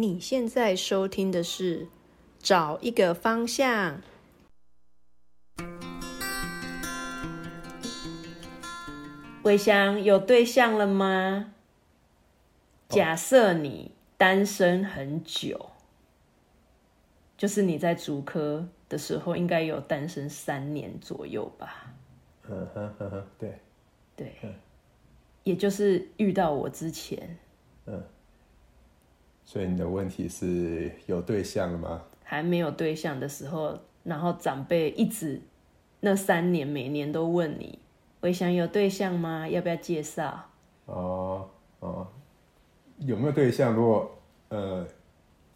[0.00, 1.80] 你现在收听的是
[2.38, 4.00] 《找一个方向》。
[9.42, 11.52] 魏香有对象了吗？
[12.88, 15.70] 假设你单身很久，
[17.36, 21.92] 就是你在主科的时候，应该有单身三年左右吧？
[22.48, 23.58] 嗯哼哼哼，对，
[24.14, 24.32] 对，
[25.42, 27.36] 也就是遇到我之前，
[27.86, 28.00] 嗯，
[29.48, 32.02] 所以你的问题是有对象了吗？
[32.22, 35.40] 还没有对象的时候，然后长辈一直
[36.00, 37.78] 那三年每年都问你，
[38.20, 39.48] 我想有对象吗？
[39.48, 40.50] 要不要介绍？
[40.84, 41.48] 哦
[41.80, 42.06] 哦，
[42.98, 43.72] 有没有对象？
[43.74, 44.18] 如果
[44.50, 44.86] 呃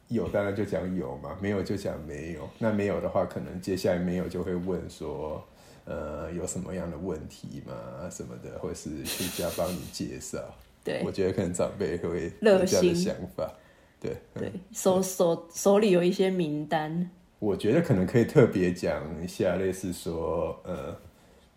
[0.08, 2.48] 有，当然就讲有嘛；没有就讲没有。
[2.58, 5.46] 那没有的话，可能接下来没有就会问说，
[5.84, 8.08] 呃，有什么样的问题吗？
[8.10, 10.38] 什么的，或是去家帮你介绍。
[10.82, 13.52] 对我觉得可能长辈会有热这样的想法。
[14.02, 17.08] 对，对， 手手手里有一些名单，
[17.38, 20.96] 我觉得可能可以特别讲一下，类似说，呃，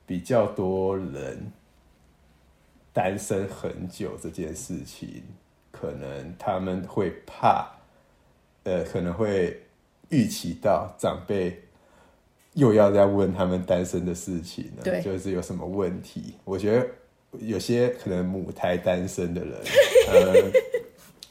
[0.05, 1.51] 比较多人
[2.93, 5.23] 单身很久这件事情，
[5.71, 7.67] 可能他们会怕，
[8.63, 9.59] 呃，可能会
[10.09, 11.59] 预期到长辈
[12.53, 15.01] 又要再问他们单身的事情了，对。
[15.01, 16.35] 就是有什么问题。
[16.43, 16.87] 我觉得
[17.39, 19.53] 有些可能母胎单身的人，
[20.07, 20.51] 呃，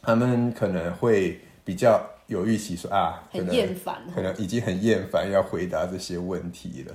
[0.04, 6.94] 他们可能会比较有预期说啊，很厌烦可能已经很厌烦要回答这些问题了。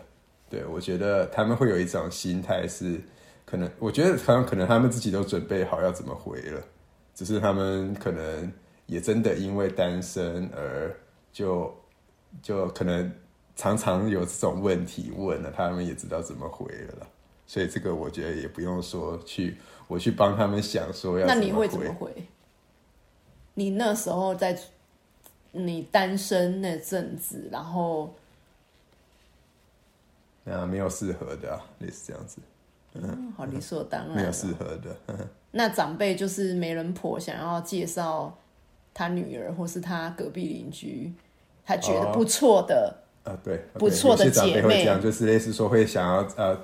[0.50, 3.00] 对我觉得他们会有一种心态是，
[3.46, 6.62] 可能我觉得可能可能他们自己都准备好要怎么回了，
[7.14, 8.52] 只是他们可能
[8.88, 10.96] 也真的因为单身而
[11.32, 11.72] 就
[12.42, 13.12] 就可能
[13.56, 17.08] 常常有这种问题问了，他们也知道怎么回了啦。
[17.46, 19.58] 所以这个我觉得也不用说去
[19.88, 21.50] 我去帮他们想说要那怎么回。
[21.50, 22.12] 你会怎么回？
[23.60, 24.58] 你那时候在
[25.52, 28.14] 你单身那阵子，然后
[30.46, 32.38] 啊，没有适合的、啊，类似这样子，
[32.94, 34.96] 嗯，好理所当然， 没有适合的。
[35.52, 38.34] 那长辈就是媒人婆想要介绍
[38.94, 41.12] 他女儿或是他隔壁邻居，
[41.66, 42.96] 他觉得不错的，
[43.26, 46.58] 啊，对，不错的姐妹会这样，就是类似说会想要呃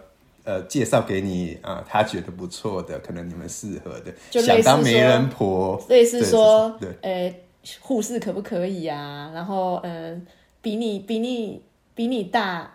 [0.45, 7.35] 呃介绍给你啊，他觉得不错的，可能你们适合的，想当媒人婆，类似对说对，呃，
[7.81, 9.29] 护士可不可以啊？
[9.33, 10.19] 然后呃，
[10.61, 11.61] 比你比你
[11.93, 12.71] 比你大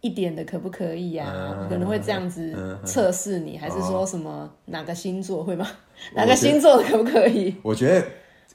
[0.00, 1.56] 一点的可不可以啊？
[1.60, 5.66] 嗯可能会这样子测试你，还是说什么哪个星座会吗？
[6.14, 7.54] 哪个星座的可不可以？
[7.62, 8.04] 我觉得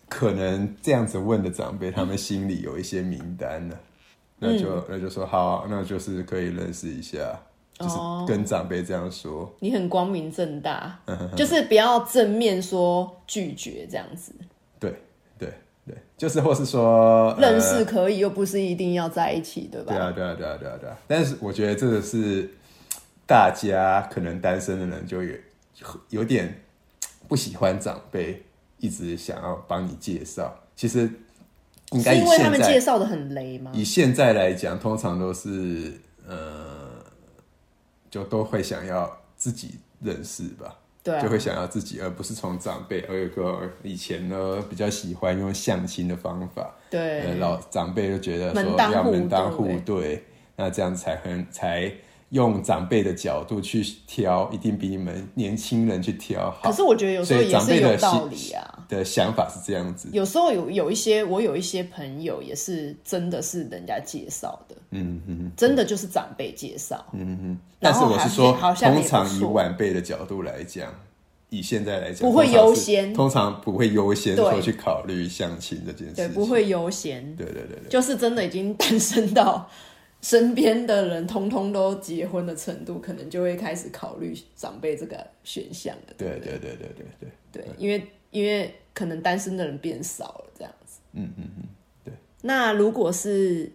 [0.09, 3.79] 可能这样子问的长辈，他们心里有一些名单了，
[4.39, 7.39] 那就、那就说好，那就是可以认识一下，
[7.77, 9.53] 就是哦跟长辈这样说。
[9.59, 10.99] 你很光明正大，
[11.35, 14.31] 就是不要正面说拒绝这样子。
[14.79, 14.93] 对
[15.37, 15.53] 对
[15.85, 19.93] 对，就是或是说呃认识可以，又不是一定要在一起，对吧？
[19.93, 20.97] 对啊，对啊，对啊，对啊，对啊。
[21.07, 22.49] 但是我觉得这个是
[23.25, 25.35] 大家可能单身的人就有
[26.09, 26.61] 有点
[27.27, 28.43] 不喜欢长辈
[28.79, 30.53] 一直想要帮你介绍。
[30.75, 31.09] 其实
[31.91, 33.71] 应该是因为他们介绍的很雷吗？
[33.73, 35.93] 以现在来讲，通常都是
[36.27, 36.66] 呃，
[38.09, 40.75] 就都会想要自己认识吧。
[41.03, 42.99] 对啊就，会想要自己，而不是从长辈。
[43.07, 50.25] 而有个以前呢，比较喜欢用相亲的方法，呃，对，老长辈就觉得说要门当户对对，
[50.57, 51.89] 那这样才很才
[52.29, 56.69] 用长辈的角度去挑，一定比你们年轻人去挑好。
[56.69, 58.73] 可是我觉得有时候也是有道理啊。
[58.89, 67.05] 的想法是这样子，有时候有有一些，我有一些朋友也是真的是人家介绍的，嗯嗯真的就是长辈介绍。
[67.11, 67.59] 嗯嗯。
[67.79, 70.89] 但是我是说，通常以晚辈的角度来讲，
[71.49, 77.45] 以现在来讲，不会优先通常不会优先对说去考虑相亲这件事对，不会优先，对。
[77.45, 79.69] 对对对对，就是真的已经 单身到
[80.21, 86.13] 身边的人通通都结婚的程度，可能就会开始考虑长辈这个选项了。
[86.17, 90.99] 对不对对对对对对，因为因为可能单身的人变少了，这样子。
[91.13, 91.63] 嗯嗯嗯，
[92.03, 92.13] 对。
[92.41, 93.71] 那如果是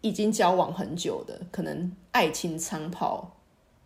[0.00, 3.36] 已经交往很久的，可能爱情长跑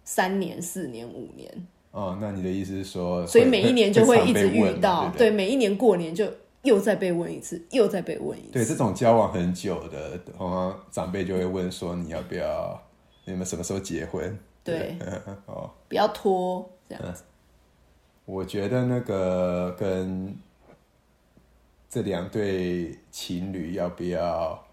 [0.05, 6.31] 三年、四年、五年，哦，那你的意思是说，所以每一年就会一直遇到，对每一年过年就
[6.65, 8.53] 又再被问一次，又再被问一次。
[8.53, 12.83] 对，这种交往很久的，通常长辈就会问说你要不要，
[13.25, 14.37] 你们什么时候结婚？
[14.65, 14.97] 对，
[15.47, 17.23] 哦，不要拖这样子。
[18.25, 20.35] 我觉得那个跟
[21.91, 24.67] 这两对情侣要不要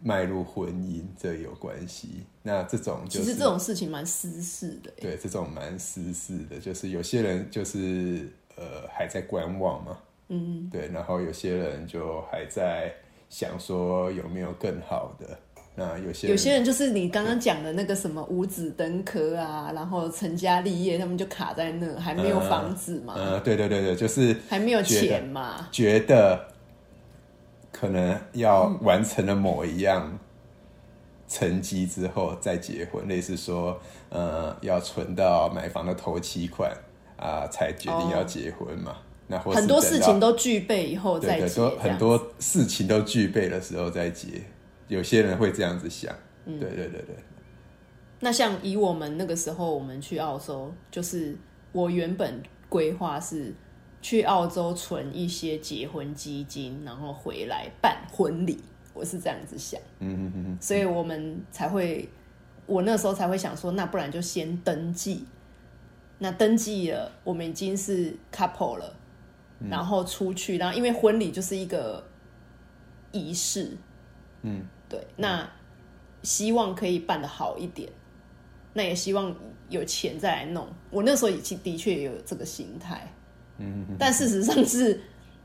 [0.00, 2.24] 迈入婚姻这有关系。
[2.44, 12.92] 那这种就是其实这种事情蛮私事的欸，对这种蛮私事的，就是有些人就是呃还在观望嘛，嗯，对，然后有些人就还在
[13.28, 15.38] 想说有没有更好的。
[15.78, 23.12] 那有些有些人就是你刚刚讲的那个什么五子登科啊，然后成家立业，他们就卡在那，还没有房子嘛。
[23.14, 26.48] 嗯，对对对对，就是还没有钱嘛，觉得
[27.70, 30.18] 可能要完成了某一样
[31.28, 33.78] 成绩之后再结婚，类似说，
[34.08, 36.72] 呃，要存到买房的头期款
[37.18, 38.96] 啊，才决定要结婚嘛。
[39.28, 44.28] 那很多事情都具备以后再结，很多事情都具备的时候再结。
[44.88, 46.14] 有些人会这样子想，
[46.44, 47.16] 嗯对对对对。
[48.20, 51.36] 那像以我们那个时候，我们去澳洲，就是
[51.72, 53.52] 我原本规划是
[54.00, 58.62] 去澳洲存一些结婚基金，然后回来办婚礼。
[58.94, 62.08] 我是这样子想，嗯嗯嗯，所以我们才会，
[62.64, 65.26] 我那时候才会想说，那不然就先登记。
[66.18, 68.96] 那登记了，我们已经是 couple 了，
[69.70, 72.06] 然后出去，然后因为婚礼就是一个
[73.12, 73.76] 仪式，
[74.42, 74.66] 嗯。
[74.88, 75.48] 对，那
[76.22, 77.90] 希望可以办的好一点，
[78.72, 79.34] 那也希望
[79.68, 80.68] 有钱再来弄。
[80.90, 83.12] 我那时候已经的确有这个心态，
[83.58, 85.00] 嗯，但事实上是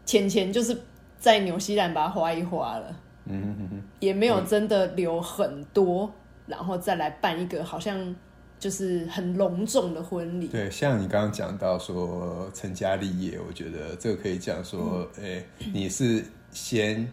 [0.05, 0.79] 钱钱就是
[1.17, 3.81] 在纽西兰把它花一花了，嗯。
[3.99, 6.13] 也没有真的留很多，
[6.45, 8.15] 然后再来办一个好像
[8.61, 10.47] 就是很隆重的婚礼。
[10.47, 15.43] 对，像你刚刚讲到说成家立业，我觉得这个可以讲说，哎，
[15.73, 16.23] 你是
[16.53, 17.05] 先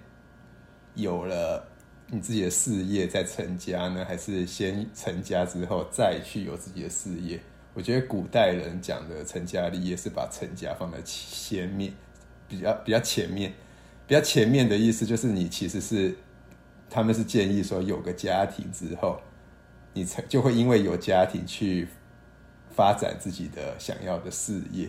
[0.94, 1.66] 有了。
[2.10, 7.38] 你自己的事业再成家呢，还是先成家之后再去有自己的事业？
[7.74, 11.92] 我觉得古代人讲的成家立业是把成家放在前面，
[12.48, 13.52] 比较比较前面，
[14.06, 16.16] 比较前面的意思就是你其实是
[16.88, 19.20] 他们是建议说有个家庭之后，
[19.92, 21.88] 你才就会因为有家庭去
[22.74, 24.88] 发展自己的想要的事业。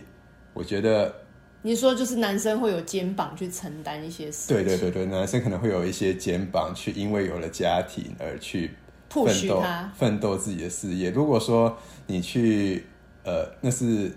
[0.52, 1.14] 我觉得。
[1.62, 8.70] 你说就是男生会有肩膀去承担一些事，对对对对，男生可能会有一些肩膀去，因为有了家庭而去
[9.10, 9.62] 奋斗
[9.94, 11.10] 奋斗自己的事业。
[11.10, 11.76] 如果说
[12.06, 12.86] 你去
[13.24, 14.10] 呃，那是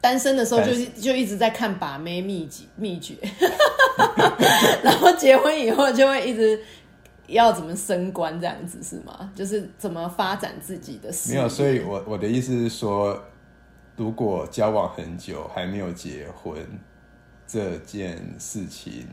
[0.00, 0.72] 单身的时候，就
[1.02, 3.16] 就一直在看把妹秘籍秘诀，
[4.84, 6.62] 然后结婚以后就会一直
[7.30, 9.32] 要怎么升官这样子是吗？
[9.34, 11.36] 就是怎么发展自己的事业？
[11.36, 13.20] 没有，所以我我的意思是说。
[13.96, 16.54] 如果交往很久还没有结婚
[17.46, 19.06] 这件事情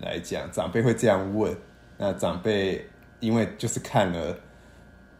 [0.00, 1.56] 来讲，长辈会这样问。
[1.96, 2.86] 那长辈
[3.20, 4.38] 因为就是看了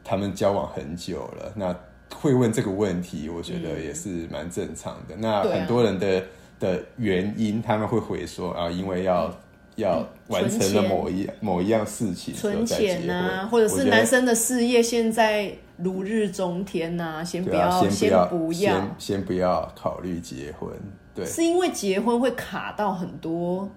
[0.04, 1.74] 他们交往很久了，那
[2.14, 5.16] 会问这个问题，我觉得也是蛮正常的。
[5.16, 6.22] 那很多人的
[6.60, 9.34] 的原因，他们会回说啊，因为要。
[9.76, 20.70] 要完成了某一某一样事情，存钱啊，或者是男生的事业现在如日中天呐，先不要，先不要，先不要考虑结婚。
[21.14, 23.70] 对，是因为结婚会卡到很多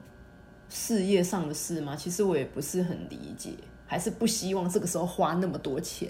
[0.70, 1.96] 事业上的事吗？
[1.98, 3.52] 其实我也不是很理解，
[3.86, 6.10] 还是不希望这个时候花那么多钱，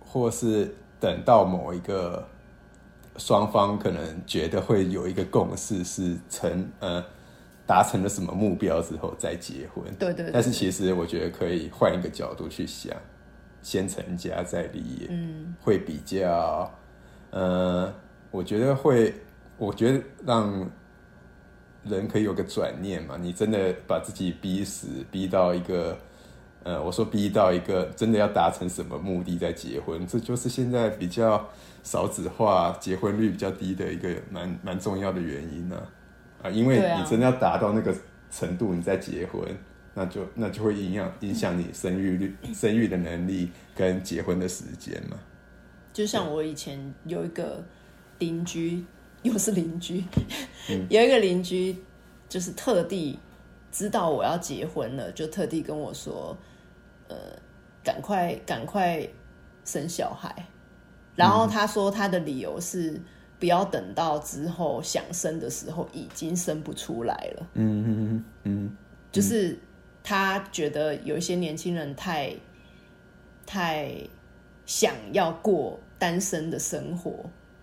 [0.00, 2.28] 或是等到某一个
[3.16, 7.02] 双方可能觉得会有一个共识是成呃。
[7.70, 9.84] 达成了什么目标之后再结婚？
[9.96, 10.28] 对对。
[10.32, 12.92] 但是其实我觉得可以换一个角度去想，
[13.62, 16.68] 先成家再立业，嗯，会比较，
[17.30, 17.94] 呃，
[18.32, 19.14] 我觉得会，
[19.56, 20.68] 我觉得让
[21.84, 23.16] 人可以有个转念嘛。
[23.16, 25.96] 你真的把自己逼死，逼到一个，
[26.64, 31.48] 呃，我说逼到一个真的要达成什么目的再结婚，这就是现在比较
[31.84, 35.76] 少子化、结婚率比较低的一个蛮蛮重要的原因呢。
[35.76, 35.86] 啊，
[36.48, 37.94] 因为你真的要达到那个
[38.30, 39.42] 程度，你再结婚，
[39.92, 45.18] 那就那就会影响影响你生育率、 生育的能力跟结婚的时间嘛。
[45.92, 47.62] 就像我以前有一个
[48.20, 48.84] 邻居，
[49.22, 50.04] 又是邻居，
[50.88, 51.76] 有一个邻居
[52.28, 53.18] 就是特地
[53.70, 56.34] 知道我要结婚了，就特地跟我说
[57.08, 57.16] ：“呃，
[57.84, 59.06] 赶快赶快
[59.64, 60.34] 生小孩。”
[61.16, 62.98] 然后他说他的理由是。
[63.40, 67.46] 不要等到之后想生的时候已经生不出来了。
[67.54, 68.76] 嗯嗯嗯，
[69.10, 69.58] 就是
[70.04, 72.32] 他觉得有一些年轻人太
[73.46, 73.92] 太
[74.66, 77.12] 想要过单身的生活。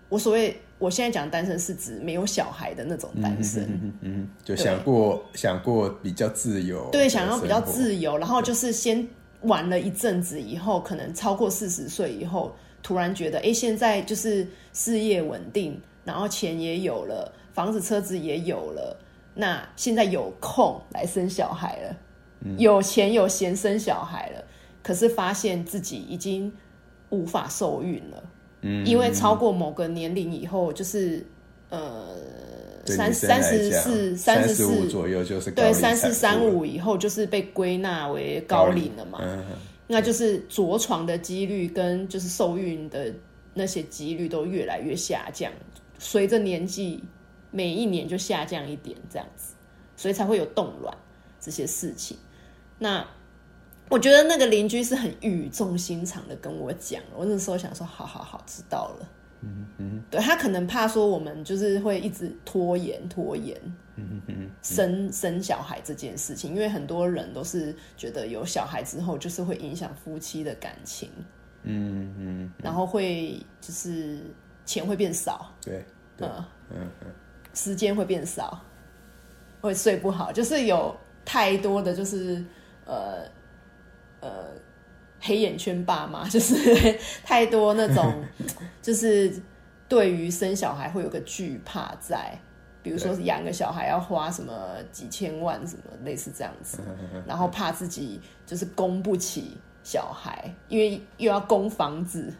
[0.08, 3.62] 我所谓我现在讲单身是指没有小孩的那种单身。
[3.64, 6.88] 嗯嗯，就想过想过比较自由。
[6.90, 9.06] 对，想要比较自由，然后就是先
[9.42, 12.52] 玩了一阵子以后，可能超过四十岁以后。
[12.88, 18.98] 突然觉得，哎，现在就是事业稳定，然后钱也有了，房子车子也有了，
[19.34, 21.96] 那现在有空来生小孩了，
[22.56, 24.42] 有钱有闲生小孩了，
[24.82, 26.50] 可是发现自己已经
[27.10, 28.22] 无法受孕了，
[28.62, 31.22] 嗯，因为超过某个年龄以后，就是
[31.68, 32.16] 呃，
[32.86, 39.44] 三三十四、三十四左右就是高对，三四三五以后就是被归纳为高龄了嘛，嗯，
[39.88, 43.12] 那就是着床的几率跟就是受孕的
[43.54, 45.50] 那些几率都越来越下降，
[45.98, 47.02] 随着年纪
[47.50, 49.54] 每一年就下降一点这样子，
[49.96, 50.96] 所以才会有冻卵
[51.40, 52.16] 这些事情。
[52.78, 53.04] 那
[53.88, 59.08] 我觉得那个邻居是很语重心长的跟我讲，我那时候想说，好好好，知道了。
[59.40, 63.56] 嗯嗯，对他可能怕说我们就是会一直拖延拖延，
[64.62, 71.10] 生生小孩这件事情，因为很多人都是觉得有小孩之后就是会影响夫妻的感情，
[71.62, 74.18] 嗯嗯，然后会就是
[74.64, 75.84] 钱会变少，对
[76.16, 77.06] 对，嗯，嗯嗯，
[77.54, 78.60] 时间会变少，
[79.60, 82.44] 会睡不好，就是有太多的就是
[82.84, 83.24] 呃
[84.20, 84.50] 呃
[85.20, 86.54] 黑眼圈爸妈，就是
[87.24, 88.24] 太多那种
[88.80, 89.32] 就是
[89.88, 92.38] 对于生小孩会有个惧怕在。
[92.88, 96.78] 比如说养个小孩要花什么几千万什么类似这样子，
[97.28, 102.32] 然后怕自己就是供不起小孩，因为又要供房子，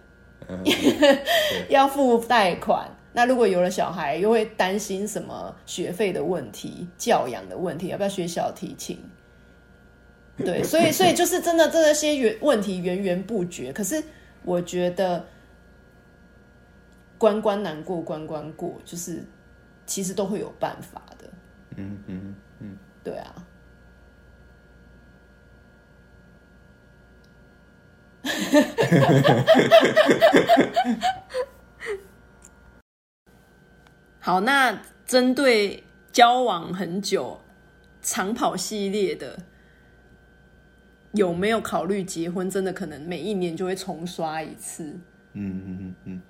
[1.68, 2.88] 要付贷款。
[3.12, 8.98] 那如果有了小孩，又会担心什么学费的问题、教养的问题，要不要学小提琴？
[10.38, 13.70] 对，所以 所以就是真的这些源问题源源不绝。
[13.70, 14.02] 可是
[14.44, 15.22] 我觉得
[17.18, 19.22] 关关难过关关过，就是
[19.88, 21.24] 其实都会有办法的。
[21.76, 23.34] 嗯嗯嗯，对啊。
[34.20, 37.40] 好，那针对交往很久、
[38.02, 39.38] 长跑系列的，
[41.12, 42.50] 有没有考虑结婚？
[42.50, 44.84] 真的可能每一年就会重刷一次。
[45.32, 46.20] 嗯嗯嗯嗯，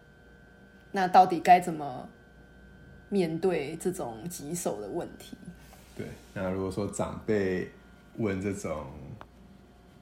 [0.93, 2.09] 那到底该怎么
[3.09, 5.37] 面对这种棘手的问题？
[5.97, 6.07] 对。
[6.35, 7.71] 那如果说长辈
[8.17, 8.87] 问这种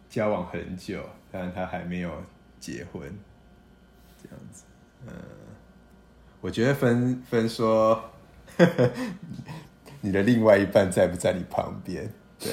[0.08, 2.10] 交往很久，但他还没有
[2.60, 3.02] 结婚，
[4.22, 4.64] 这样子，
[5.06, 5.12] 嗯，
[6.40, 8.02] 我觉得分分说，
[10.00, 12.10] 你的另外一半在不在你旁边？
[12.38, 12.52] 对，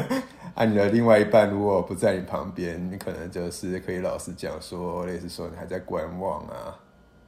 [0.54, 6.78] 啊，你的另外一半如果不在你旁边，你可能就是可以老实讲说，类似说你还在观望啊，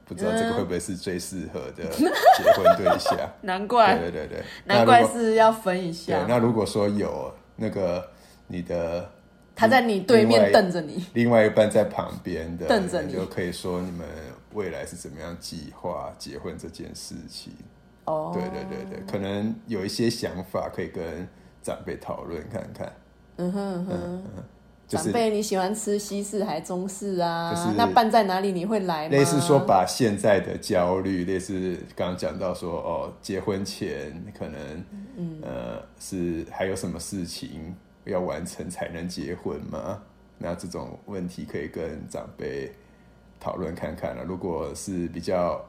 [0.05, 2.05] 不知道这个会不会是最适合的结
[2.53, 3.17] 婚对象。
[3.41, 8.07] 难怪，对对对对，难怪是要分一对下。，那如果说有那个
[8.47, 9.09] 你的
[9.55, 13.13] 他在你对面瞪着你，另外一半在旁边的，瞪着你。
[13.13, 14.05] 就可以说你们
[14.53, 17.53] 未来是怎么样计划结婚这件事情。
[18.05, 21.27] 哦，对对对对，可能有一些想法可以跟
[21.63, 22.93] 长辈讨论看看。
[23.37, 24.43] 嗯哼嗯哼，
[24.87, 27.51] 就是长辈你喜欢吃西式还中式啊？
[27.51, 28.51] 就是那办在哪里？
[28.51, 29.09] 你会来吗？
[29.09, 34.85] 类似说把现在的焦虑，类似刚刚讲到说哦，结婚前可能，
[35.17, 40.01] 嗯呃，是还有什么事情要完成才能结婚吗？
[40.37, 42.71] 那这种问题可以跟长辈
[43.39, 45.63] 讨论看看了、如果是比较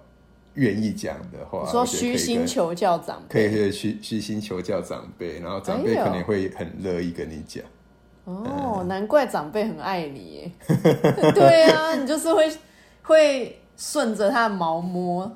[0.55, 7.65] 愿意讲的话，你说虚心求教长可以辈，可以虚虚心求教长辈，然后长辈可能会很乐意跟你讲。
[8.26, 10.52] 哦，难怪长辈很爱你耶。
[11.33, 12.52] 对啊，你就是会
[13.02, 15.30] 会顺着他的毛摸。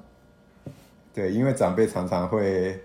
[1.15, 2.81] 对，因为长辈常常会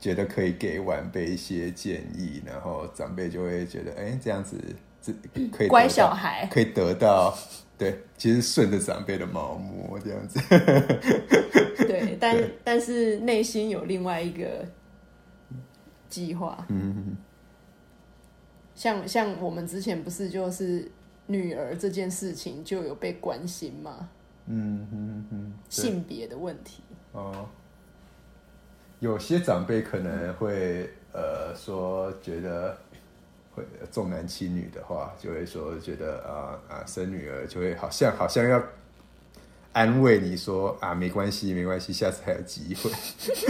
[0.00, 4.56] 觉得可以给晚辈一些建议，然后长辈就会觉得，哎、这样子
[5.02, 5.12] 这
[5.50, 7.36] 可以乖小孩可以得到，
[7.76, 10.40] 对，其实顺着长辈的毛摸这样子。
[11.86, 14.64] 对，但但是内心有另外一个
[16.08, 16.64] 计划。
[16.68, 17.16] 嗯，
[18.74, 20.90] 像像我们之前不是就是
[21.26, 24.08] 女儿这件事情就有被关心嘛，
[24.46, 25.82] 嗯嗯嗯，对。
[25.84, 26.82] 性别的问题。
[27.12, 27.48] 哦，
[29.00, 32.76] 有些长辈可能会呃说觉得
[33.54, 38.62] 会重男轻女的话，就会说觉得啊啊生女儿就会好像好像要
[39.72, 42.90] 安慰你说啊没关系没关系，下次还有机会，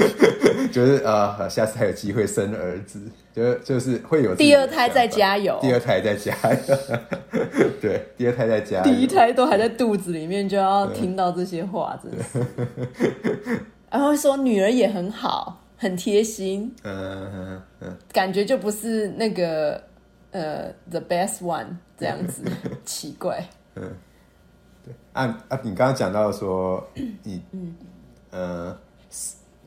[0.71, 3.01] 就是呃下次还有机会生儿子，
[3.35, 6.79] 就就是会有第二胎再加油，第二胎再加油，
[7.81, 12.23] 对，第二胎再加油，第一胎都还在肚子里面就要听到这些话，真的。
[12.25, 13.61] 是。
[13.91, 19.83] 然后说女儿也很好，很贴心，嗯嗯嗯，感觉就不是那个
[20.31, 21.67] 呃 the best one
[21.99, 22.43] 这样子，
[22.87, 23.45] 奇怪。
[25.13, 26.87] 啊啊，你刚刚讲到说
[27.23, 27.75] 你嗯
[28.31, 28.77] 呃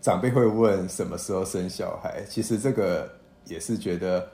[0.01, 3.10] 长辈会问什么时候生小孩，其实这个
[3.45, 4.27] 也是觉得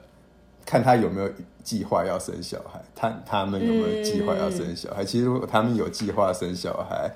[0.66, 1.30] 看他有没有
[1.64, 5.04] 计划要生小孩，他他们有没有计划要生小孩。
[5.04, 7.10] 其实如果他们有计划生小孩，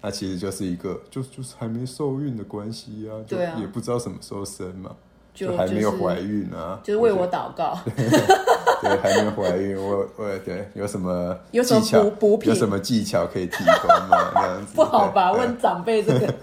[0.00, 4.94] 那其实就是一个就就是还没受孕的关系啊，就也不知道什么时候生嘛，
[5.32, 7.78] 就还没有怀孕啊，就是为我祷告。
[8.82, 14.30] 对，还没有怀孕，我我对有什么有什么补补品有什么技巧可以提供吗？
[14.34, 15.30] 这样子 不好吧？
[15.32, 16.34] 对问长辈这个，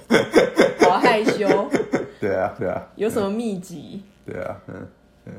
[0.90, 1.48] 好害羞。
[2.20, 4.02] 对啊，对啊，有什么秘籍？
[4.26, 4.88] 对啊，嗯
[5.26, 5.34] 嗯，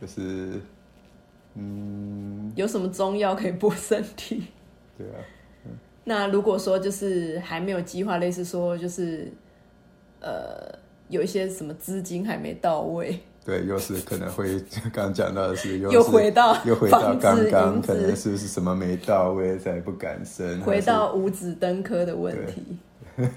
[0.00, 0.60] 就是
[1.54, 4.48] 嗯，有什么中药可以补身体？
[4.98, 5.18] 对啊，
[6.04, 9.32] 那如果说就是还没有计划，类似说就是
[10.20, 10.76] 呃
[11.08, 22.78] 有一些什么资金还没到位，对，又是可能会刚刚讲到的是，又又回到又回到刚刚，可能是不是什么没到位才不敢生，回到五子登科的问题。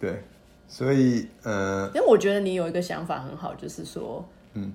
[0.00, 0.22] 对，
[0.66, 4.72] 所以嗯、呃因为我觉得你有一个想法很好，就是说，嗯，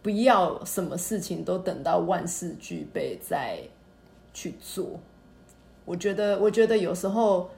[0.00, 3.58] 不要什么事情都等到万事俱备再
[4.32, 5.00] 去做。
[5.84, 7.50] 我觉得，我觉得有时候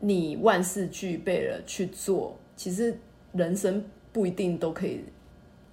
[0.00, 2.98] 你万事俱备了去做，其实
[3.32, 3.84] 人生
[4.18, 5.04] 不一定都可以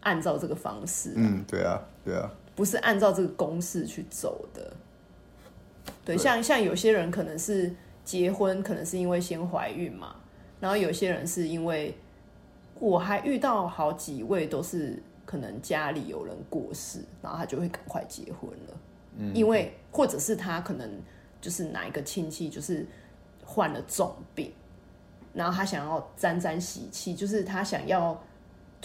[0.02, 4.72] 按照这个方式，嗯，对啊，对啊，不是按照这个公式去走的。
[6.06, 6.18] 对，对。
[6.18, 7.74] 像像有些人可能是
[8.04, 10.18] 结婚，可能是因为先怀孕嘛，
[10.60, 11.98] 然后有些人是因为
[12.80, 18.78] 我还遇到好几位都是可能家里有人过世，然后他就会赶快结婚了，
[19.18, 20.88] 嗯，因为或者是他可能
[21.42, 22.86] 就是哪一个亲戚就是
[23.44, 24.54] 患了重病，
[25.34, 28.22] 然后他想要沾沾喜气，就是他想要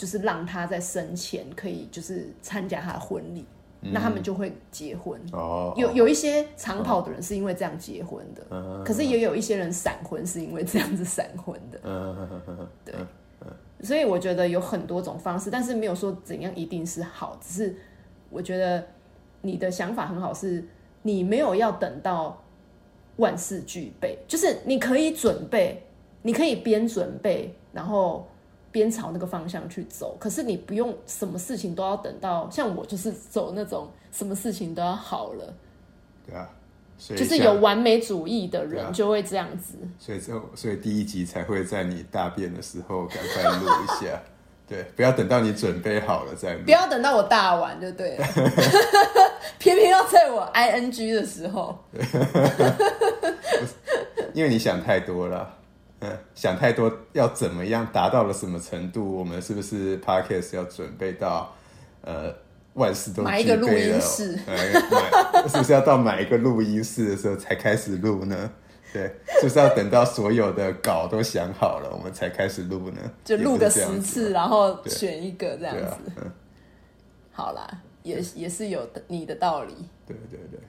[0.01, 3.45] 就是让他在生前可以就是参加他的婚礼，
[3.81, 5.21] 那他们就会结婚。
[5.31, 8.83] 哦，有有一些长跑的人是因为这样结婚的，嗯。
[8.83, 11.79] 可是也有一些人闪婚是因为这样子闪婚的。
[11.83, 12.67] 嗯。
[12.83, 12.95] 对，
[13.83, 17.75] 所以我觉得有很多种方式，但是没有说怎样一定是好，只是
[18.31, 18.83] 我觉得
[19.41, 20.67] 你的想法很好，是
[21.03, 22.43] 你没有要等到
[23.17, 25.83] 万事俱备，就是你可以准备，
[26.23, 28.27] 你可以边准备，然后
[28.71, 35.53] 边朝那个方向去走，可是你不用什么事情都要等到，像我就是走那种什么事情都要好了，
[36.25, 36.49] 对啊，
[36.97, 39.75] 所以就是有完美主义的人就会这样子。
[39.99, 44.21] 所以之后，所以第一集才会在你大便的时候赶快录一下，
[44.67, 46.71] 对，不要等到你准备好了再录不。
[46.71, 48.27] 要等到我大完就对了，
[49.59, 51.77] 偏偏要在我 I N G 的时候，
[54.33, 55.57] 因为你想太多了，
[56.01, 59.17] 嗯，想太多要怎么样达到了什么程度？
[59.17, 61.53] 我们是不是 podcast 要准备到
[62.01, 62.33] 呃
[62.73, 64.35] 万事都买一个录音了室
[65.47, 68.51] 是不是要到买一个录音室的时候才开始录呢？
[68.93, 69.03] 对，
[69.39, 72.99] 是不是要等到所有的稿都想好了，我们才开始录呢？
[73.23, 76.31] 就录个十次，然后选一个这样子。，嗯，
[77.31, 77.69] 好啦，
[78.03, 79.73] 也也是有你的道理。
[80.07, 80.59] 对对对。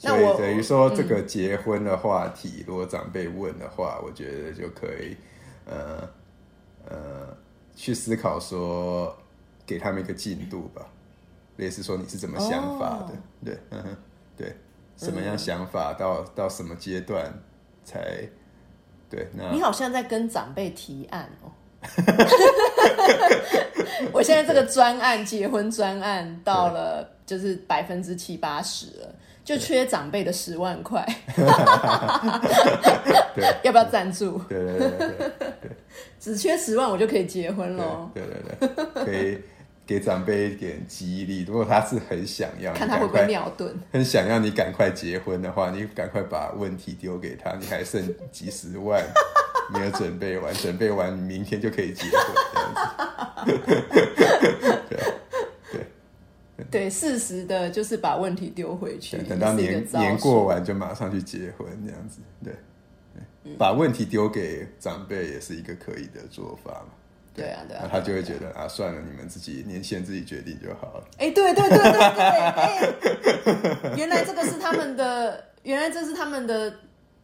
[0.00, 5.14] 所以等于说，这个结婚的话题，如果长辈问的话，我觉得就可以，
[5.66, 6.08] 呃
[6.88, 7.36] 呃，
[7.76, 9.14] 去思考说，
[9.66, 10.86] 给他们一个进度吧，
[11.58, 13.18] 类似说你是怎么想法的，哦。
[13.44, 13.96] 对，嗯哼，
[14.38, 14.56] 对，
[14.96, 17.30] 什么样想法到、到什么阶段
[17.84, 18.26] 才
[19.10, 19.28] 对？
[19.34, 21.52] 那你好像在跟长辈提案哦。
[24.12, 31.04] 我现在这个专案结婚专案到了就是百分之七八十了，就缺长辈的十万块，
[33.34, 34.38] 对 要不要赞助？
[34.48, 35.70] 对对对对对
[36.20, 38.08] 只缺十万我就可以结婚喽。
[38.14, 39.38] 对对对对，可以
[39.86, 41.44] 给长辈一点激励。
[41.48, 43.70] 如果他是很想要，看他会不会尿遁。
[43.92, 49.02] 很想要你赶快结婚的话，你赶快把问题丢给他，你还剩几十万
[49.72, 52.20] 没有准备完，准备完明天就可以结婚。
[56.70, 62.20] 对，适时的就是把问题丢回去，等到年年过完就马上去结婚这样子。
[62.42, 62.52] 对，
[63.44, 66.94] 对把问题丢给长辈也是一个可以的做法嘛。
[67.32, 71.04] 对啊，对啊，他就会觉得啊，算了，你们自己年限自己决定就好了。
[71.16, 76.74] 哎、对对对对对，哎、原来这个是他们的，原来这是他们的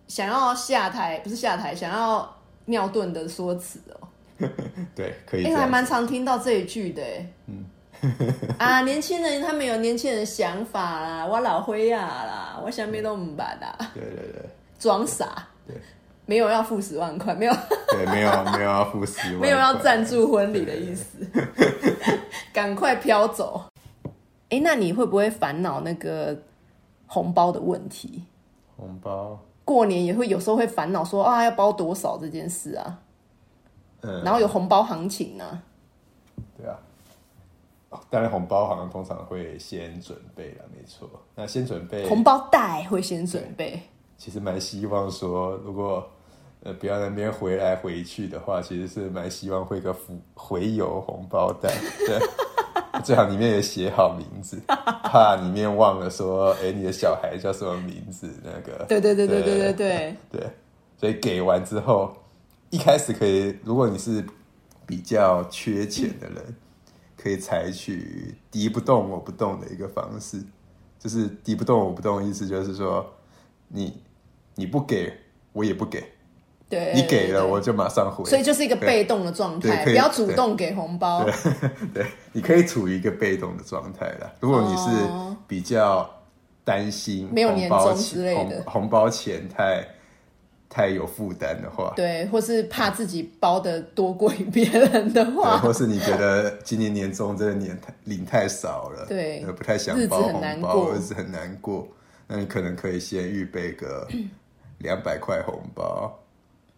[0.07, 2.35] 想要下台，不是下台，想要
[2.67, 4.09] 尿遁的说辞哦。
[4.95, 5.67] 对，可以哎、我还。
[5.67, 7.65] 蛮常听到这一句的，哎，嗯，
[8.59, 14.49] 啊，年轻人他们有年轻人的想法啦，我老灰呀啦，我想咩都唔办啦，对对对。
[14.79, 15.77] 装傻，对。
[16.29, 17.53] 没有要付十万块，没有。
[17.89, 20.05] 对，没有没有要付十万，没有要赞。
[20.05, 21.19] 助婚礼的意思，
[22.53, 23.65] 赶快飘走。
[24.51, 26.37] 哎、那你会不会烦恼那个
[27.07, 28.25] 红包的问题？
[28.77, 32.99] 红包，过年也会有时候会烦恼说啊要包多少这件事啊，
[34.03, 35.63] 嗯，然后有红包行情呢、
[36.57, 36.77] 对啊。
[37.97, 41.09] 哦当然，红包好像通常会先准备了，没错。
[41.35, 43.81] 那先准备红包袋会先准备，
[44.19, 46.07] 其实蛮希望说，如果
[46.63, 50.01] 呃不要那边回来回去的话，其实是蛮希望会个回
[50.35, 51.73] 回邮红包袋，
[52.07, 52.21] 对，
[53.03, 54.61] 最好里面也写好名字，
[55.05, 58.29] 怕里面忘了说，哎，你的小孩叫什么名字？
[58.43, 60.51] 那个，对对对对对对对对，
[60.99, 62.15] 所以给完之后，
[62.71, 64.25] 一开始可以，如果你是
[64.87, 66.57] 比较缺钱的人，
[67.17, 70.43] 可以采取敌不动我不动的一个方式，
[70.99, 73.05] 就是敌不动我不动，意思就是说，
[73.69, 74.03] 你
[74.55, 75.13] 你不给
[75.53, 76.05] 我也不给。
[76.69, 81.25] 对，你给了我就马上回，所以就是一个被动的状态，不要主动给红包。
[81.95, 84.35] 对，你可以处于一个被动的状态了。
[84.41, 84.91] 如果你是
[85.47, 86.11] 比较
[86.65, 88.65] 担心没有年终之类的。
[88.67, 89.87] 红包钱太
[90.77, 101.89] 太有负担的话，对，或是怕自己包的多过于别人的话，或是你觉得今年年终真的年太领太少了，对，不太想包红包，日子很难过，
[102.27, 104.07] 那你可能可以先预备个
[104.79, 106.15] 两百块红包。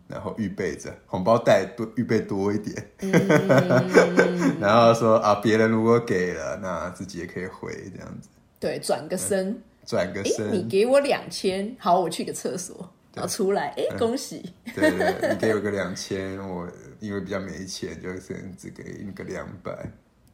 [0.06, 2.74] 然后预备着红包袋多预备多一点，
[4.58, 8.30] 然后说啊，别人如果给了，那自己也可以回这样子。
[8.58, 14.52] 对，转个身，转个身，你给我两千，好，我去个厕所，然后出来，哎，恭喜。
[14.74, 16.68] 对对，你给我个两千，我
[17.00, 19.90] 因为比较没钱，就只只给你个两百，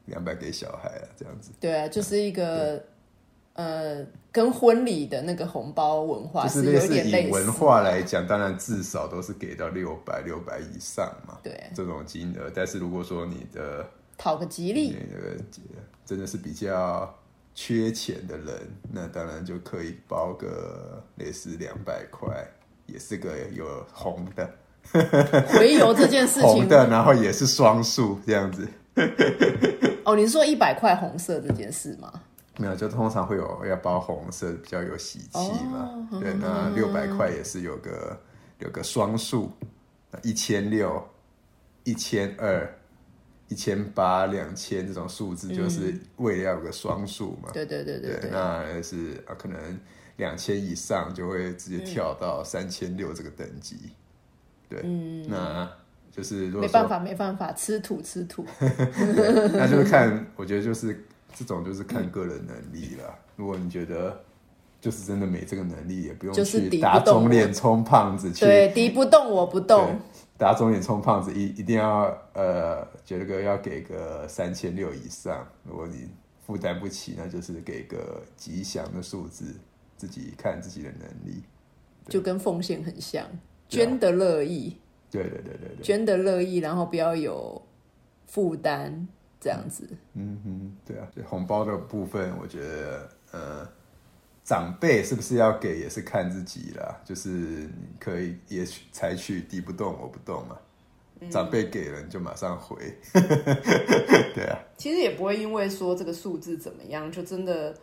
[0.07, 1.51] 两百给小孩啊，这样子。
[1.61, 2.85] 对啊，就是一个。
[3.57, 7.29] 呃，跟婚礼的那个红包文化是有点类似。
[7.29, 11.39] 以文化来讲，当然至少都是给到六百、六百以上嘛。
[11.41, 12.51] 对，这种金额。
[12.53, 15.37] 但是如果说你的讨个吉利，那个
[16.05, 17.17] 真的是比较
[17.55, 18.61] 缺钱的人，
[18.93, 22.45] 那当然就可以包个类似两百块，
[22.87, 24.51] 也是个有红的
[25.49, 28.69] 回邮这件事情， 红的，然后也是双数这样子。
[30.05, 32.13] 哦，你是说一百块红色这件事吗？
[32.57, 35.39] 没有，就通常会有要包红色，比较有喜气
[35.73, 36.09] 嘛。
[36.21, 38.17] 对，那六百块也是有个
[38.61, 39.51] 有个双数，
[40.23, 41.03] 一千六、
[41.83, 42.73] 一千二、
[43.49, 47.49] 一千八、两千这种数字，就是为了要有个双数嘛。
[47.53, 48.31] 对对对对。
[48.31, 49.59] 那是啊，可能
[50.17, 53.77] 两千以上就会直接跳到三千六这个等级。
[54.69, 54.83] 对，
[55.29, 55.71] 那
[56.11, 58.45] 就是没办法，没办法，吃土吃土。
[58.61, 61.05] 那就是看，我觉得就是。
[61.37, 63.13] 这种就是看个人能力了。
[63.35, 64.23] 如果你觉得
[64.81, 68.33] 就是真的没这个能力，也不用去打肿脸充胖子。
[68.33, 69.99] 去对，敌不动我不动。
[70.39, 75.45] 打肿脸充胖子，一一定要呃，觉得个要给个三千六以上。
[75.65, 76.09] 如果你
[76.47, 79.47] 负担不起，那就是给个吉祥的数字，
[80.07, 81.43] 自己看自己的能力。
[82.09, 83.27] 就跟奉献很像，
[83.69, 84.77] 捐的乐意。
[85.11, 87.63] 对对对对对，捐的乐意，然后不要有
[88.27, 89.09] 负担。
[89.41, 93.69] 这样子，嗯哼，对啊，红包的部分，我觉得，呃，
[94.43, 100.57] 长辈是不是要给也是看自己啦，就是你可以也采取敌不动我不动嘛，
[101.31, 102.77] 长辈给了你就马上回，
[104.35, 107.77] 对啊，其实也不会因为说这个数字怎么样，就真的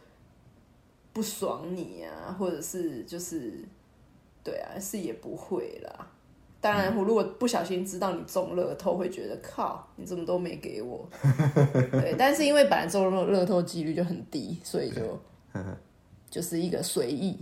[1.13, 3.53] 不爽你啊，或者是就是，
[4.43, 6.07] 对啊，是也不会啦。
[6.61, 11.09] 当然，我如果不小心知道你中乐透，会觉得靠，你怎么都没给我。
[11.91, 15.19] 对，但是因为本来中乐乐透几率就很低，所以就
[16.29, 17.35] 就是一个随意，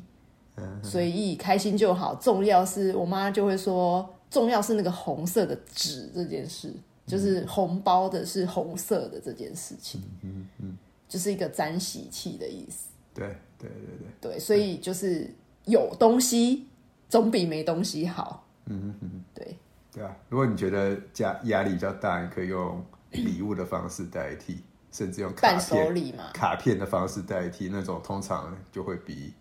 [0.82, 2.16] 随意开心就好。
[2.16, 6.74] 重要是我妈就会说，重要是那个红色的纸这件事，
[7.06, 10.78] 就是红包的是红色的这件事情，嗯嗯，
[11.10, 12.88] 就是一个沾喜气的意思。
[13.14, 15.30] 对对对对，对，所以就是
[15.66, 16.66] 有东西
[17.10, 18.48] 总比没东西好。
[18.66, 19.58] 嗯嗯，对
[19.92, 29.34] 对啊，如果你觉得加压力比较大，你可以用礼物的方式代替，甚至用卡片卡片的方式代替，那种通常就会比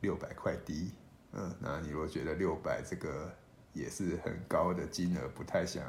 [0.00, 0.90] 六百块低。
[1.32, 3.32] 嗯，那你如果觉得六百这个
[3.72, 5.84] 也是很高的金额，不太想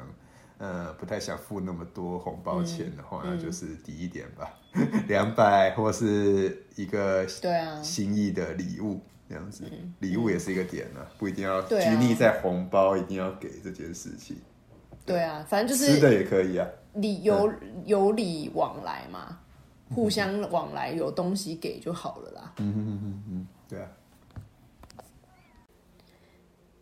[0.58, 4.50] 呃不太想付那么多红包钱的话，那就是低一点吧，
[5.08, 9.00] 两百或是一个对啊心意的礼物。
[9.28, 9.64] 这样子，
[10.00, 14.36] 礼物也是一个点呢，不一定要拘泥在红包，一定要给这件事情。
[15.06, 17.50] 对啊，反正就是吃的也可以啊，礼有
[17.86, 19.40] 有礼往来嘛，
[19.94, 22.52] 互相往来，有东西给就好了啦。
[22.58, 23.88] 嗯嗯嗯嗯，对啊。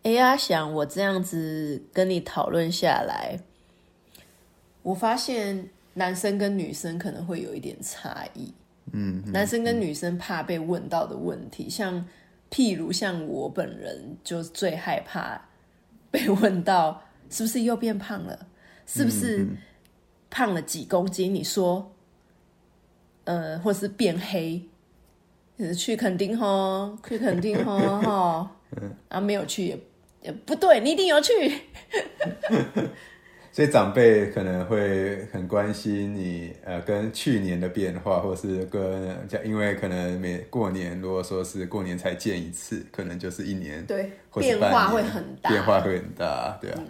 [0.02, 3.38] 哎呀，想我这样子跟你讨论下来，
[4.83, 8.53] 我发现男生跟女生可能会有一点差异。
[8.93, 12.05] 嗯，男生跟女生怕被问到的问题，像。
[12.53, 15.40] 譬如像我本人就最害怕
[16.11, 18.49] 被问到是不是又变胖了，
[18.87, 19.47] 是不是
[20.29, 21.33] 胖了几公斤？
[21.33, 21.95] 你说，
[23.23, 24.69] 呃，或是变黑，
[25.59, 28.49] 嗯去垦丁吼，去垦丁吼 吼，
[29.09, 29.81] 啊没有去也
[30.23, 31.33] 也不对，你一定有去。
[33.53, 38.81] 所以长辈可能会很关心你，呃，跟去年的变化，或是跟，
[39.45, 46.83] 因为可能每过年，如果说是过年才见一次，可能就是一年，对，变化会很大，变化会很大，对啊，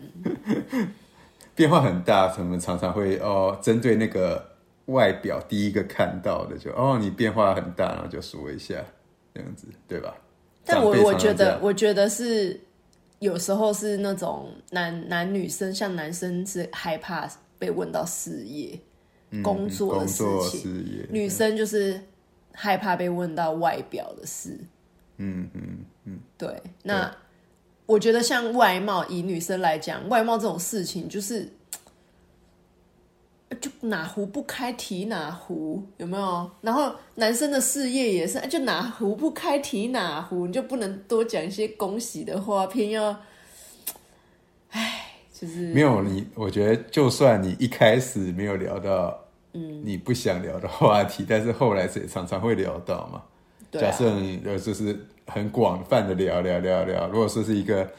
[1.56, 4.50] 变化很大，我们常常会哦，针对那个
[4.86, 8.74] 外表第一个看到的，就哦，你变化很大，然后就说一下，
[9.34, 10.14] 这样子，对吧？
[10.66, 12.60] 但我我觉得，我觉得是
[13.20, 18.78] 有时候是那种男男女生，像男生是害怕被问到事业、
[19.42, 22.00] 工作的事情，事业，女生就是
[22.52, 24.58] 害怕被问到外表的事。
[25.18, 27.14] 嗯嗯嗯，对，那
[27.86, 31.48] 我觉得像外貌，以女生来讲，外貌这种事情就是。
[33.60, 36.50] 就哪壶不开提哪壶，有没有？
[36.60, 43.20] 然后男生的事业也是，哎就哪壶不开提哪壶，你就不能多讲一些恭喜的话，偏要，
[44.70, 49.18] 唉，就是没有你，我觉得就算你一开始没有聊到，
[49.54, 53.22] 嗯，你不想聊的话题，但是后来也常常会聊到嘛。
[53.70, 57.90] 对啊假设你呃就是很广泛的聊聊聊聊，如果说是一个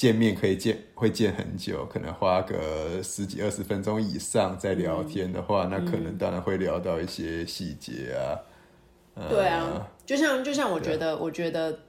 [0.00, 8.40] 见面可以见会见很久，可能花个十几二十分钟以上在聊天的话，那可能当然会聊到一些细节啊。
[9.12, 11.80] 呃对啊，就像就像我觉得，我觉得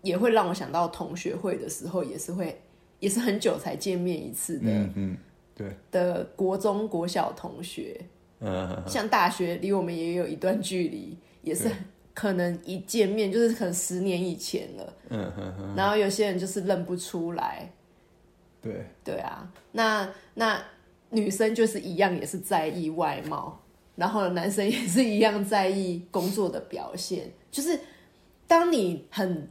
[0.00, 2.62] 也会让我想到同学会的时候，也是会
[3.00, 5.16] 也是很久才见面一次的、嗯嗯，
[5.54, 8.00] 对，的国中国小同学，
[8.40, 11.70] 嗯像大学离我们也有一段距离，也是
[12.14, 17.68] 可能一见面就是可能十年以前了，嗯然后有些人就是认不出来，
[18.62, 20.64] 对，对啊，那那
[21.10, 23.60] 女生就是一样，也是在意外貌，
[23.96, 27.30] 然后男生也是一样在意工作的表现。
[27.50, 27.78] 就是
[28.46, 29.48] 当你很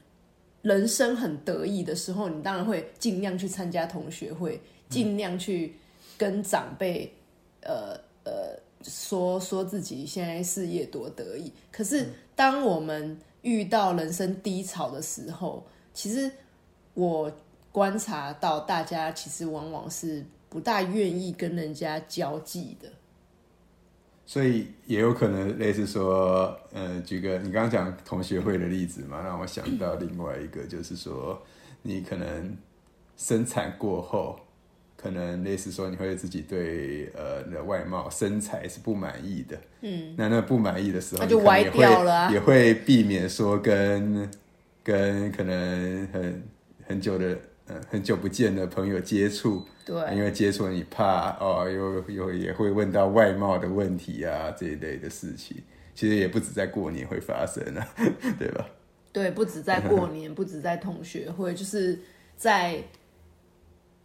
[0.62, 5.76] 人生很得意的时候，你当然会尽量去参加同学会，尽量去
[6.18, 7.14] 跟长辈，
[7.62, 11.52] 呃呃，说说自己现在事业多得意。
[11.72, 16.32] 可是当我们遇到人生低潮的时候，其实
[16.94, 17.32] 我
[17.72, 22.90] 观察到大家其实往往是不大愿意跟人家交际的。
[24.26, 31.40] 所以也有可能类似说，呃，举个你刚刚讲同学会的例子嘛，让我想到另外一个，就是说
[31.82, 32.58] 你可能
[33.18, 34.40] 生产过后，
[35.04, 42.32] 可能类似说你会自己对呃你的外貌身材是不满意的，嗯，那那不满意的时候，那就歪掉了啊。
[42.32, 44.32] 也会避免说跟
[44.82, 46.44] 跟可能很
[46.88, 47.38] 很久的
[47.68, 49.96] 呃很久不见的朋友接触，对。
[50.16, 55.58] 因为接触你怕哦，又又也会问到外貌的问题啊这一类的事情，
[55.94, 57.88] 其实也不止在过年会发生啊，
[58.40, 58.66] 对吧？
[59.12, 62.00] 对，不止在过年，不止在同学会，就是
[62.36, 62.82] 在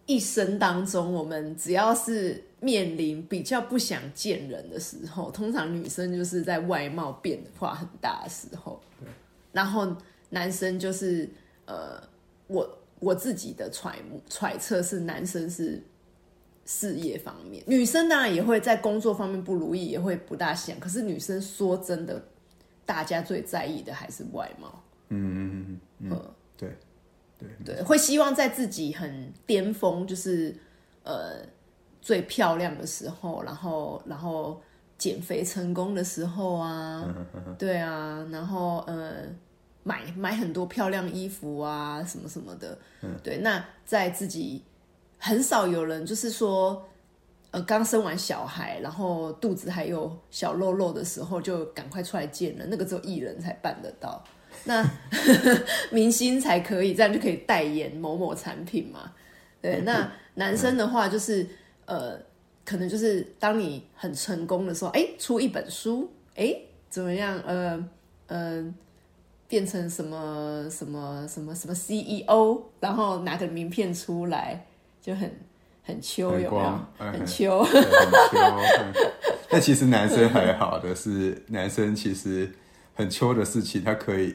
[0.09, 8.81] 一生当中，我们只要是面临比较不想见人的时候，通常女生就是在外貌变化很大的时候，
[9.53, 9.95] 然后
[10.31, 11.29] 男生就是
[11.67, 12.03] 呃，
[12.47, 15.83] 我我自己的揣摩揣测是男生是
[16.65, 20.81] 事业方面，女生当然也会在工作方面不如意，也会不大想。
[20.81, 22.23] 可是女生说真的，
[22.87, 24.83] 大家最在意的还是外貌。
[25.11, 26.19] 嗯嗯嗯，对
[27.39, 30.55] 对对，会希望在自己很巅峰，就是
[31.05, 31.37] 呃
[32.03, 34.61] 最漂亮的时候，然后然后
[34.97, 37.05] 减肥成功的时候啊，
[37.59, 39.23] 对啊，然后呃
[39.83, 42.79] 买买很多漂亮衣服啊，什么什么的，
[43.23, 44.63] 对，那在自己
[45.19, 46.85] 很少有人就是说。
[47.51, 52.69] 呃，刚生完小孩，然后肚子还有小肉肉的时候，就赶快出来见人。
[52.69, 54.23] 那个只有艺人才办得到。
[54.65, 54.85] 那
[55.91, 59.13] 明星才可以，这样就可以代言某某产品嘛？
[59.61, 61.47] 对，那男生的话就是
[61.87, 62.19] 呃，
[62.65, 66.55] 可能就是当你很成功的时候，哎，出一本书，哎，
[66.89, 67.39] 怎么样？
[67.47, 67.89] 呃
[68.27, 68.75] 呃，
[69.49, 74.67] 变成什么什么什么什么 CEO，然后拿个名片出来，
[75.01, 75.33] 就很
[75.83, 77.67] 很秋，有没有很秋。
[77.73, 77.87] 对很
[78.31, 78.39] 秋。
[78.79, 78.93] 嗯
[79.51, 82.53] 但其实男生还好的是，男生其实
[82.99, 84.35] 很秋的事情，他可以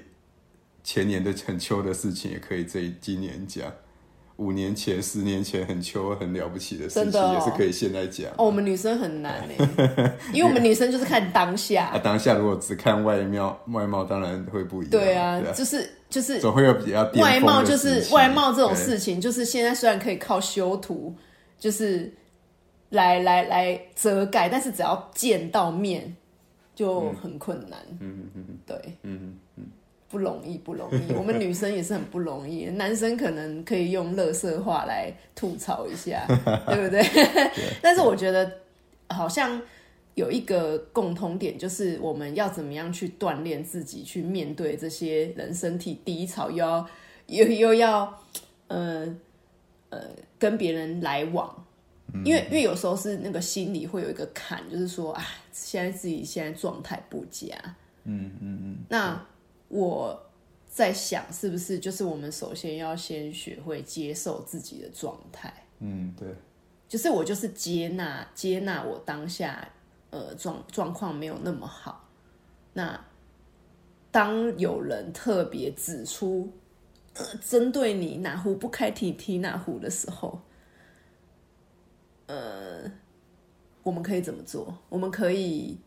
[0.85, 3.69] 前年的很秋的事情，也可以这今年讲。
[4.37, 8.31] 五年前、十年前很秋、很了不起的事情，哦也是可以现在讲。
[8.31, 11.99] 哦，我们女生很难哎， 因为我们女生就是看当下啊，。
[11.99, 14.91] 当下如果只看外貌，外貌当然会不一样。
[14.91, 21.13] 对啊，就是就是总会有比较外貌就是外貌这种事情，就是现在虽然可以靠修图，
[21.59, 22.11] 就是
[22.89, 26.15] 来来来遮盖，但是只要见到面，
[26.75, 27.79] 就很困难。
[27.99, 29.65] 嗯嗯嗯对，嗯嗯
[30.09, 31.13] 不容易，不容易。
[31.17, 36.25] 我们女生也是很不容易，男生可能可以用乐色话来吐槽一下，
[36.67, 37.03] 对不对？
[37.81, 38.59] 但是我觉得
[39.09, 39.59] 好像
[40.13, 46.87] 有一个共通点，就是我们要怎么样去锻炼自己，去面对这些人生体低潮，又要
[47.27, 48.21] 又又要
[48.67, 49.15] 呃
[49.89, 49.99] 呃
[50.37, 51.62] 跟别人来往。
[52.23, 57.55] 因为因为有时候是那个心里会有一个坎，就是说啊，现在自己现在状态不佳，
[58.03, 59.25] 嗯嗯嗯，那
[59.67, 60.29] 我
[60.67, 66.27] 在想，是不是就是我们首先要先学会接受自己的状态，嗯对，
[66.87, 69.67] 就是我就是接纳接纳我当下
[70.11, 72.07] 呃状状况没有那么好。
[72.73, 72.99] 那
[74.11, 76.51] 当有人特别指出
[77.15, 80.39] 呃针对你哪壶不开提提哪壶的时候，
[82.27, 82.91] 呃，
[83.83, 84.77] 我们可以怎么做？
[84.89, 85.77] 我们可以，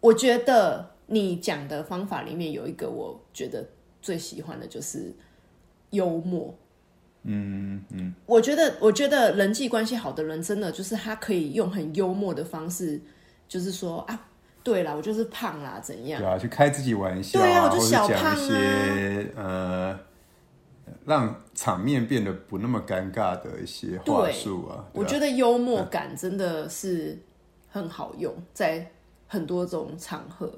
[0.00, 3.66] 我觉得你讲的方法里面有一个，我觉得
[4.00, 5.14] 最喜欢的就是
[5.90, 6.54] 幽默。
[7.28, 13.00] 嗯嗯我觉得，我觉得人际关系好的人，真的就是他可以用很幽默的方式，
[13.48, 14.28] 就是说啊，
[14.62, 16.28] 对啦，我就是胖啦，怎样对？
[16.28, 18.36] 啊，去开自己玩笑对啊我就小胖啊
[19.34, 20.00] 呃，
[21.06, 24.84] 让场面变得不那么尴尬的一些话对术啊。
[24.92, 27.18] 我觉得得幽默感真的是
[27.70, 28.86] 很好用，在
[29.26, 30.52] 很多种场合。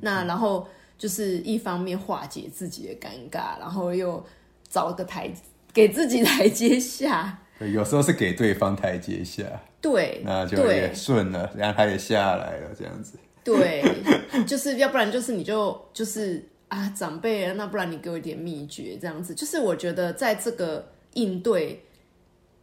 [0.00, 4.24] 那然后就是一方面化解自己的尴尬，然后又
[4.68, 5.30] 找个台
[5.72, 7.38] 给自己台阶下。
[7.58, 9.44] 对有时候是给对方台阶下，
[9.80, 13.18] 对，那就对也顺了，然后他也下来了，这样子。
[13.42, 13.82] 对，
[14.46, 19.34] 就是要不然就是你就就是啊长辈啊，那不然你给我一点秘诀，这样子。
[19.34, 21.82] 就是我觉得在这个应对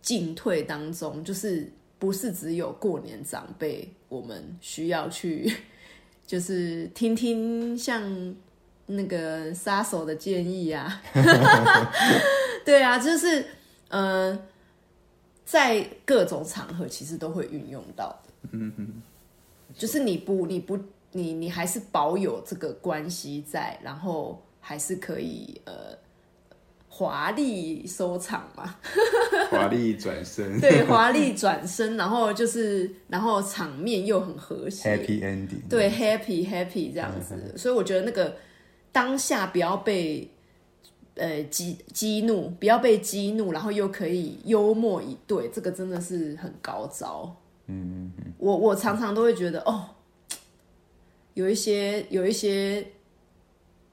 [0.02, 5.52] 进退当中，就是不是只有过年长辈，我们需要去
[6.28, 8.36] 就是听听像
[8.86, 11.02] 那个杀手的建议啊，
[12.64, 13.46] 对啊，就是
[13.90, 14.38] 呃，
[15.44, 18.60] 在各种场合其实都会运用到的。
[19.76, 20.78] 就是你不你不
[21.16, 25.98] 你你还是保有这个关系在，然后还是可以呃
[26.90, 28.76] 华丽收场嘛，
[29.50, 30.60] 华丽转身。
[30.60, 35.70] 对，华丽转身，然后就是然后场面又很和谐，Happy Ending。
[35.70, 38.36] 对，happy happy 这样子，所以我觉得那个
[38.92, 40.30] 当下不要被
[41.16, 47.34] 呃激激怒，不要被激怒，然后又可以幽默以对，这个真的是很高招。
[47.68, 48.34] 嗯嗯嗯。
[48.38, 49.86] 我我常常都会觉得哦，
[51.36, 52.86] 有一些有一些，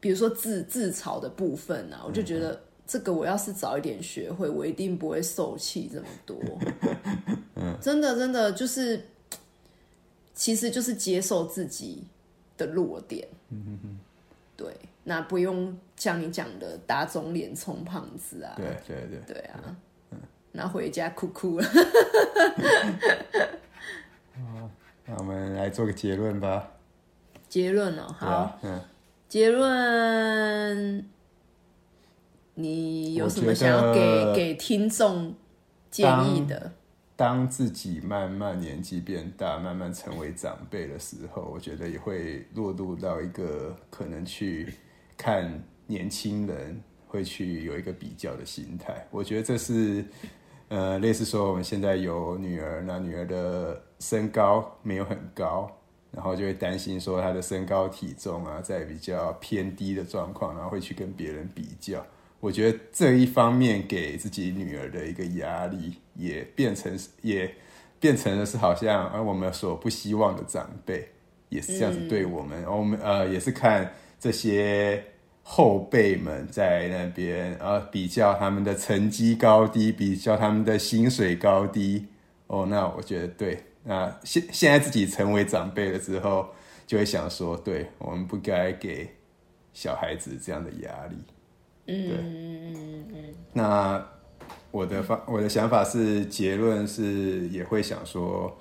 [0.00, 6.36] 比如说自自嘲的部分啊，我就觉得这个我要是早一点学会，我一定不会受气这么多。
[7.80, 9.08] 真的真的就是，
[10.34, 12.04] 其实就是接受自己
[12.56, 13.26] 的弱点。
[14.56, 14.74] 对，
[15.04, 18.54] 那不用像你讲的打肿脸充胖子啊。
[18.56, 19.76] 对对对，对啊，
[20.52, 21.66] 那回家哭哭了。
[25.04, 26.72] 那我们来做个结论吧。
[27.52, 28.80] 结论哦，好，嗯，
[29.28, 31.06] 结论，
[32.54, 35.34] 你有什么想要给给听众
[35.90, 36.72] 建议的？
[37.14, 44.72] 当自己慢慢年纪变大，慢慢成为长辈的时候，我觉得也会落入到一个可能去
[45.14, 49.06] 看年轻人会去有一个比较的心态。
[49.10, 50.02] 我觉得这是
[50.68, 55.70] 呃，类似说我们现在有女儿，那女儿的身高没有很高，
[56.12, 62.04] 然后就会担心说他的身高体重啊，在比较偏低的状况，然后会去跟别人比较。
[62.40, 67.52] 我觉得这一方面给自己女儿的一个压力，也变成也
[68.00, 71.08] 变成了是好像而我们所不希望的长辈
[71.48, 75.04] 也是这样子对我们，我们呃也是看这些
[75.44, 82.06] 后辈们在那边呃比较他们的成绩高低，比较他们的薪水高低。
[82.48, 86.48] 哦，那我觉得对，那现现在自己成为长辈了之后，
[86.86, 89.10] 就会想说，对我们不该给
[89.72, 91.16] 小孩子这样的压力。
[91.88, 94.04] 嗯那
[94.70, 98.56] 我的方我的想法是，结论是也会想说，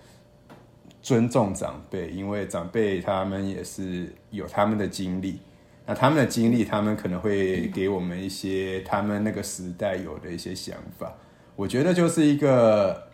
[1.02, 5.40] 尊重长辈，因为长辈他们也是有他们的经历，
[5.86, 11.14] 那他们的经历，他们可能会给我们一些他们那个时代有的一些想法。
[11.56, 13.11] 我觉得就是一个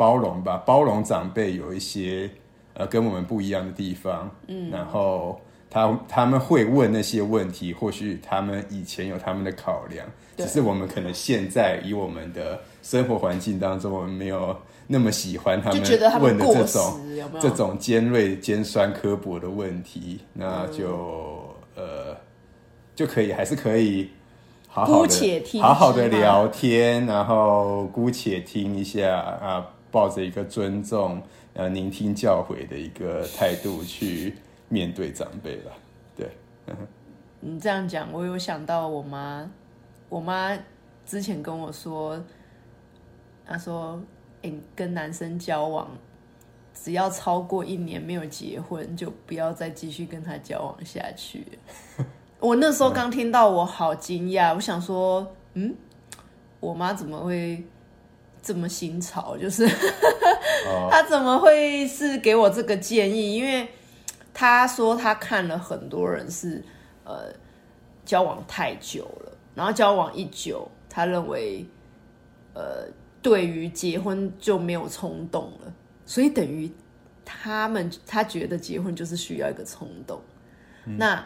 [0.00, 2.30] 包容吧，包容长辈有一些
[2.72, 5.38] 呃跟我们不一样的地方，嗯，然后
[5.68, 10.06] 他他们会问那些问题，或许他们以前有他们的考量，
[10.38, 16.10] 只是我们可能现在以我们的生活环境当中，我们没有那么喜欢他们过时的
[16.46, 17.40] 这种？
[17.40, 22.16] 这种尖锐、尖酸刻薄的问题，那就、呃
[22.94, 24.08] 就可以还是可以
[24.66, 31.22] 好好的好好的聊天，然后姑且听一下啊，抱着一个尊重、
[31.54, 34.36] 呃聆听教诲的一个态度去
[34.68, 35.72] 面对长辈了。
[36.16, 36.28] 对，
[37.40, 39.50] 你这样讲，我有想到我妈，
[40.08, 40.56] 我妈
[41.04, 42.22] 之前跟我说，
[43.46, 44.00] 她说
[44.42, 45.90] ：“诶、跟男生交往，
[46.72, 51.46] 只要超过一年没有结婚，就不要再继续跟他交往下去。
[52.38, 55.74] ”我那时候刚听到，我好惊讶，我想说，嗯，
[56.60, 57.64] 我妈怎么会
[58.42, 59.36] 这么新潮？
[59.36, 59.64] 就是
[60.66, 63.34] 哦，他怎么会是给我这个建议？
[63.36, 63.68] 因为
[64.32, 66.62] 他说他看了很多人是
[67.04, 67.32] 呃
[68.04, 71.66] 交往太久了，然后交往一久，他认为
[72.54, 72.86] 呃
[73.22, 75.72] 对于结婚就没有冲动了，
[76.06, 76.70] 所以等于
[77.24, 80.20] 他们他觉得结婚就是需要一个冲动。
[80.84, 81.24] 那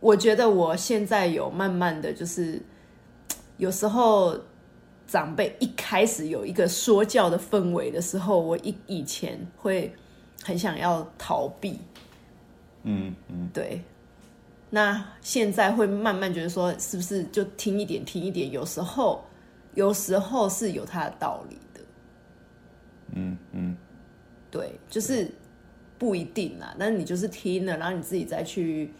[0.00, 2.60] 我觉得我现在有慢慢的就是
[3.56, 4.36] 有时候
[5.10, 9.92] 长辈一开始有一个说教的氛围的时候，我以以前会
[10.40, 11.80] 很想要逃避，
[12.84, 13.82] 嗯嗯，对。
[14.70, 18.48] 那现在会慢慢觉得说，是不是就听一点听一点？
[18.52, 19.24] 有时候，
[19.74, 21.80] 有时候是有它的道理的，
[23.16, 23.76] 嗯嗯，
[24.48, 25.28] 对，就是
[25.98, 26.72] 不一定啦。
[26.78, 28.92] 但是你就是听了，然后你自己再去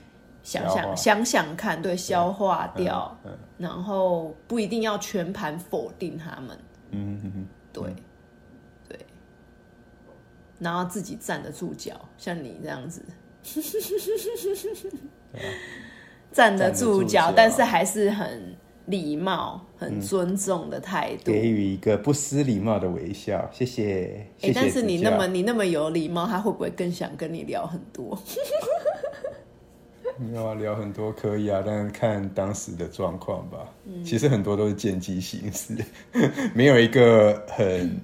[0.42, 6.58] 想想想想看，对，消化掉，嗯然后不一定要全盘否定他们，
[6.92, 7.94] 嗯嗯嗯，对，
[8.88, 8.98] 对，
[10.58, 13.04] 然后自己站得住脚，像你这样子，
[16.32, 17.32] 站得住脚，站得住脚。
[17.36, 21.30] 但是还是很礼貌、很尊重的态度。
[21.30, 24.26] 给予一个不失礼貌的微笑，谢谢。
[24.40, 28.18] 哎、谢谢但是你那么你那么有礼貌，他会不会更想跟你聊很多？
[30.20, 33.72] 没有啊，聊很多可以啊，但是看当时的状况吧。
[33.86, 35.74] 嗯其实很多都是见机行事，
[36.54, 37.98] 没有一个很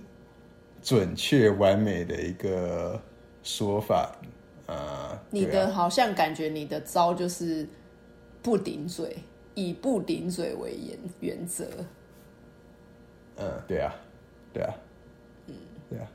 [0.82, 3.00] 准确完美的一个
[3.42, 4.16] 说法
[4.66, 5.20] 啊。
[5.30, 7.68] 你的好像感觉你的招就是
[8.42, 9.18] 不顶嘴，
[9.54, 10.98] 以不顶嘴为原
[11.36, 11.66] 原则。
[13.36, 13.94] 嗯，对啊，
[14.54, 14.74] 对啊，
[15.48, 15.54] 嗯
[15.90, 16.08] 对啊，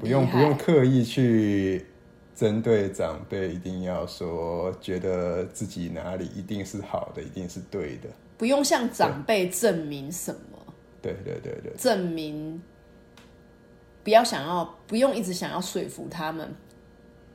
[0.00, 1.86] 不用不用刻意去
[2.34, 8.08] 针对长辈，一定要说觉得自己哪里一定是好的，一定是对的。
[8.38, 10.40] 不用向长辈证明什么。
[11.00, 12.62] 对对对对，证明，
[14.02, 16.48] 不要想要，不用一直想要说服他们，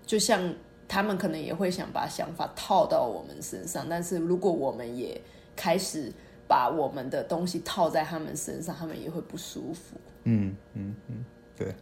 [0.06, 0.54] 就像
[0.88, 5.22] 他们可能也会想把想法套到我们身上，但是如果我们也
[5.56, 6.12] 开始
[6.48, 9.98] 把我们的东西套在他们身上，他们也会不舒服。
[10.24, 11.26] 嗯嗯嗯，
[11.58, 11.76] 对。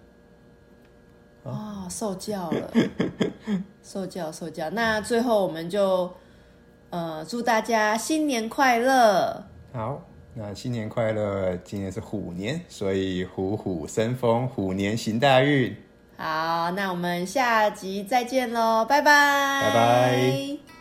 [1.52, 2.72] 啊、受教了，
[3.84, 4.70] 受教受教。
[4.72, 6.12] 那最后我们就
[6.90, 9.44] 呃祝大家新年快乐。
[9.74, 10.02] 好，
[10.34, 11.56] 那新年快乐！
[11.58, 15.76] 今年是虎年，所以虎虎生风，虎年行大运。
[16.18, 20.75] 好，那我们下集再见喽，拜拜，拜拜。